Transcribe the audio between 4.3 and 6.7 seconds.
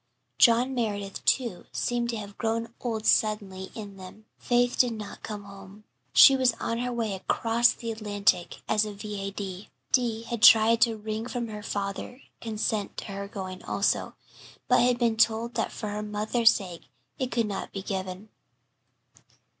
Faith did not come home; she was